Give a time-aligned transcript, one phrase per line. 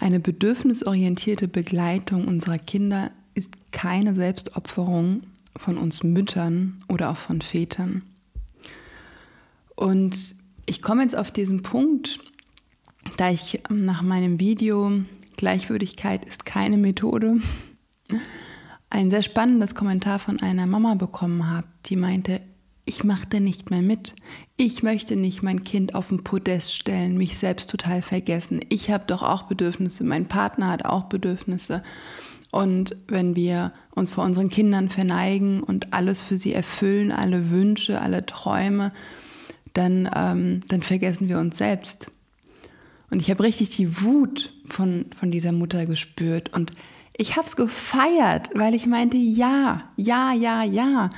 [0.00, 5.24] Eine bedürfnisorientierte Begleitung unserer Kinder ist keine Selbstopferung
[5.56, 8.00] von uns Müttern oder auch von Vätern.
[9.76, 12.18] Und ich komme jetzt auf diesen Punkt,
[13.18, 14.90] da ich nach meinem Video
[15.36, 17.36] Gleichwürdigkeit ist keine Methode
[18.90, 22.40] ein sehr spannendes Kommentar von einer Mama bekommen habe, die meinte,
[22.90, 24.16] ich mache da nicht mehr mit.
[24.56, 28.62] Ich möchte nicht mein Kind auf den Podest stellen, mich selbst total vergessen.
[28.68, 31.84] Ich habe doch auch Bedürfnisse, mein Partner hat auch Bedürfnisse.
[32.50, 38.00] Und wenn wir uns vor unseren Kindern verneigen und alles für sie erfüllen, alle Wünsche,
[38.00, 38.90] alle Träume,
[39.72, 42.10] dann, ähm, dann vergessen wir uns selbst.
[43.08, 46.52] Und ich habe richtig die Wut von, von dieser Mutter gespürt.
[46.52, 46.72] Und
[47.16, 51.10] ich habe es gefeiert, weil ich meinte, ja, ja, ja, ja.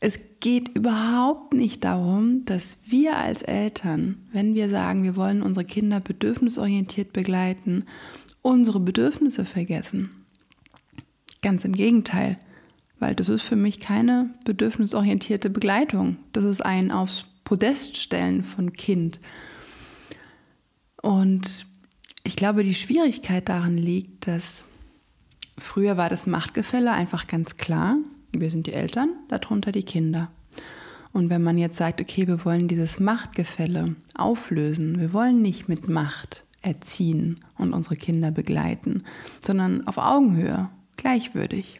[0.00, 5.64] Es geht überhaupt nicht darum, dass wir als Eltern, wenn wir sagen, wir wollen unsere
[5.64, 7.84] Kinder bedürfnisorientiert begleiten,
[8.42, 10.10] unsere Bedürfnisse vergessen.
[11.40, 12.38] Ganz im Gegenteil,
[12.98, 16.18] weil das ist für mich keine bedürfnisorientierte Begleitung.
[16.32, 19.20] Das ist ein aufs Podest stellen von Kind.
[21.00, 21.66] Und
[22.24, 24.64] ich glaube, die Schwierigkeit darin liegt, dass
[25.56, 27.96] früher war das Machtgefälle einfach ganz klar.
[28.32, 30.30] Wir sind die Eltern, darunter die Kinder.
[31.12, 35.88] Und wenn man jetzt sagt, okay, wir wollen dieses Machtgefälle auflösen, wir wollen nicht mit
[35.88, 39.04] Macht erziehen und unsere Kinder begleiten,
[39.40, 41.78] sondern auf Augenhöhe, gleichwürdig.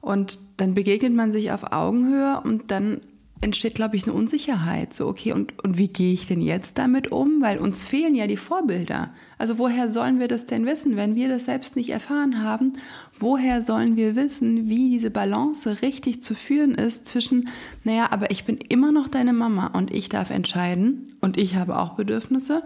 [0.00, 3.00] Und dann begegnet man sich auf Augenhöhe und dann
[3.42, 4.92] entsteht, glaube ich, eine Unsicherheit.
[4.92, 7.40] So, okay, und, und wie gehe ich denn jetzt damit um?
[7.40, 9.10] Weil uns fehlen ja die Vorbilder.
[9.38, 12.74] Also woher sollen wir das denn wissen, wenn wir das selbst nicht erfahren haben?
[13.18, 17.48] Woher sollen wir wissen, wie diese Balance richtig zu führen ist zwischen,
[17.82, 21.78] naja, aber ich bin immer noch deine Mama und ich darf entscheiden und ich habe
[21.78, 22.62] auch Bedürfnisse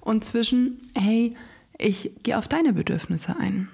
[0.00, 1.34] und zwischen, hey,
[1.76, 3.68] ich gehe auf deine Bedürfnisse ein.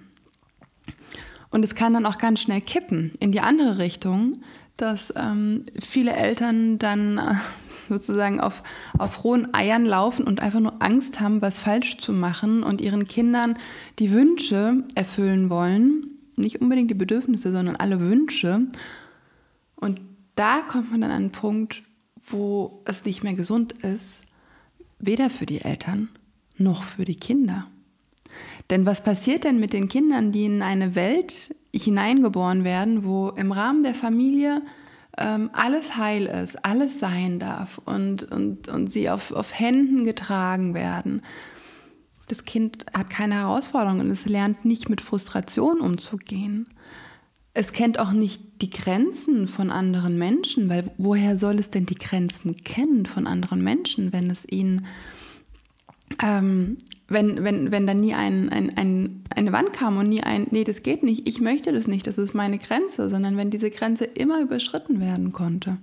[1.51, 4.41] Und es kann dann auch ganz schnell kippen in die andere Richtung,
[4.81, 7.35] dass ähm, viele Eltern dann äh,
[7.89, 8.63] sozusagen auf,
[8.99, 13.07] auf rohen Eiern laufen und einfach nur Angst haben, was falsch zu machen und ihren
[13.07, 13.59] Kindern
[13.99, 16.15] die Wünsche erfüllen wollen.
[16.37, 18.69] Nicht unbedingt die Bedürfnisse, sondern alle Wünsche.
[19.77, 20.01] Und
[20.35, 21.83] da kommt man dann an einen Punkt,
[22.27, 24.23] wo es nicht mehr gesund ist,
[24.99, 26.09] weder für die Eltern
[26.57, 27.67] noch für die Kinder.
[28.71, 33.53] Denn was passiert denn mit den Kindern, die in eine Welt hineingeboren werden, wo im
[33.53, 34.63] Rahmen der Familie
[35.17, 40.75] ähm, alles heil ist, alles sein darf und, und, und sie auf, auf Händen getragen
[40.75, 41.23] werden.
[42.29, 46.67] Das Kind hat keine Herausforderungen, es lernt nicht mit Frustration umzugehen.
[47.53, 51.97] Es kennt auch nicht die Grenzen von anderen Menschen, weil woher soll es denn die
[51.97, 54.87] Grenzen kennen von anderen Menschen, wenn es ihnen
[56.23, 56.79] ähm,
[57.11, 60.63] wenn, wenn, wenn dann nie ein, ein, ein, eine Wand kam und nie ein, nee,
[60.63, 64.05] das geht nicht, ich möchte das nicht, das ist meine Grenze, sondern wenn diese Grenze
[64.05, 65.79] immer überschritten werden konnte.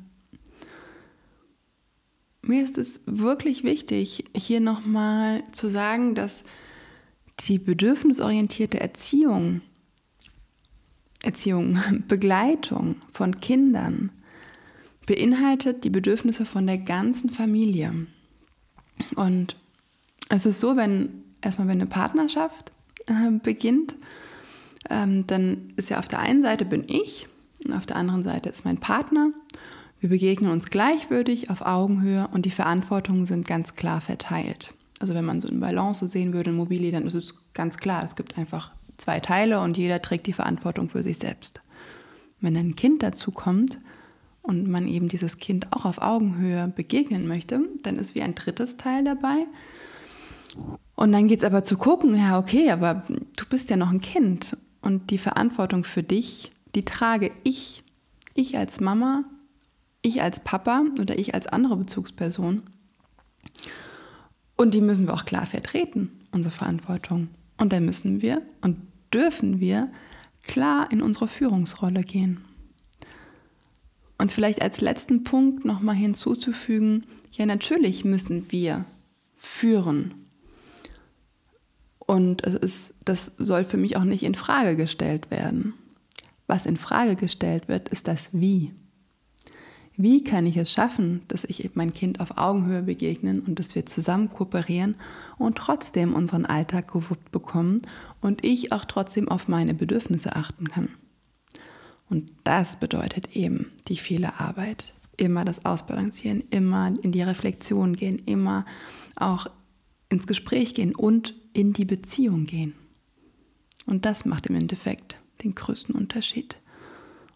[2.41, 6.45] Mir ist es wirklich wichtig, hier nochmal zu sagen, dass
[7.41, 9.59] die bedürfnisorientierte Erziehung,
[11.23, 11.77] Erziehung,
[12.07, 14.11] Begleitung von Kindern
[15.05, 18.07] beinhaltet die Bedürfnisse von der ganzen Familie.
[19.17, 19.57] Und
[20.29, 22.71] es ist so, wenn erstmal wenn eine Partnerschaft
[23.07, 23.95] äh, beginnt,
[24.89, 27.27] ähm, dann ist ja auf der einen Seite bin ich
[27.65, 29.31] und auf der anderen Seite ist mein Partner.
[29.99, 34.73] Wir begegnen uns gleichwürdig auf Augenhöhe und die Verantwortungen sind ganz klar verteilt.
[34.99, 38.03] Also wenn man so eine Balance sehen würde in Mobili, dann ist es ganz klar,
[38.03, 41.61] es gibt einfach zwei Teile und jeder trägt die Verantwortung für sich selbst.
[42.41, 43.79] Wenn ein Kind dazu kommt
[44.41, 48.77] und man eben dieses Kind auch auf Augenhöhe begegnen möchte, dann ist wie ein drittes
[48.77, 49.45] Teil dabei,
[50.97, 54.01] und dann geht es aber zu gucken, ja, okay, aber du bist ja noch ein
[54.01, 57.83] Kind und die Verantwortung für dich, die trage ich.
[58.33, 59.23] Ich als Mama,
[60.01, 62.63] ich als Papa oder ich als andere Bezugsperson.
[64.55, 67.29] Und die müssen wir auch klar vertreten, unsere Verantwortung.
[67.57, 68.77] Und dann müssen wir und
[69.13, 69.91] dürfen wir
[70.43, 72.43] klar in unsere Führungsrolle gehen.
[74.17, 78.85] Und vielleicht als letzten Punkt nochmal hinzuzufügen, ja natürlich müssen wir
[79.37, 80.26] führen
[82.07, 85.73] und es ist, das soll für mich auch nicht in Frage gestellt werden.
[86.47, 88.73] Was in Frage gestellt wird, ist das Wie.
[89.97, 93.85] Wie kann ich es schaffen, dass ich mein Kind auf Augenhöhe begegnen und dass wir
[93.85, 94.95] zusammen kooperieren
[95.37, 97.81] und trotzdem unseren Alltag gewuppt bekommen
[98.21, 100.89] und ich auch trotzdem auf meine Bedürfnisse achten kann?
[102.09, 104.93] Und das bedeutet eben die viele Arbeit.
[105.17, 108.65] Immer das Ausbalancieren, immer in die Reflexion gehen, immer
[109.15, 109.47] auch
[110.09, 112.75] ins Gespräch gehen und in die Beziehung gehen.
[113.87, 116.57] Und das macht im Endeffekt den größten Unterschied.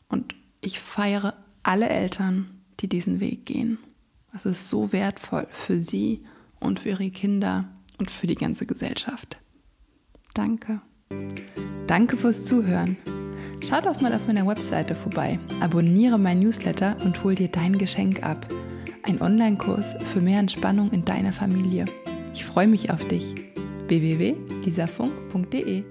[0.10, 1.34] Und ich feiere
[1.64, 3.80] alle Eltern, die diesen Weg gehen.
[4.32, 6.24] Es ist so wertvoll für sie
[6.60, 9.40] und für ihre Kinder und für die ganze Gesellschaft.
[10.36, 10.82] Danke.
[11.88, 12.98] Danke fürs Zuhören.
[13.68, 18.24] Schau doch mal auf meiner Webseite vorbei, abonniere mein Newsletter und hol dir dein Geschenk
[18.24, 18.46] ab.
[19.02, 21.86] Ein Online-Kurs für mehr Entspannung in deiner Familie.
[22.34, 23.51] Ich freue mich auf dich.
[23.92, 25.84] www.lisafunk.de